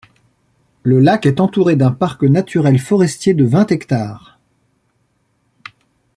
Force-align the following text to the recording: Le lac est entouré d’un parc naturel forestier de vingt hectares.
Le 0.81 0.99
lac 0.99 1.27
est 1.27 1.39
entouré 1.39 1.75
d’un 1.75 1.91
parc 1.91 2.23
naturel 2.23 2.79
forestier 2.79 3.35
de 3.35 3.45
vingt 3.45 3.71
hectares. 3.71 4.39